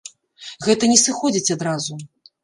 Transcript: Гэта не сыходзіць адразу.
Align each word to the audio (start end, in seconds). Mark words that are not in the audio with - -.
Гэта 0.67 0.87
не 0.91 0.95
сыходзіць 1.01 1.53
адразу. 1.57 1.99